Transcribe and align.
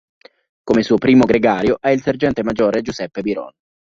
Come 0.63 0.81
suo 0.81 0.97
primo 0.97 1.25
gregario 1.25 1.77
ha 1.79 1.91
il 1.91 2.01
sergente 2.01 2.41
maggiore 2.41 2.81
Giuseppe 2.81 3.21
Biron. 3.21 3.51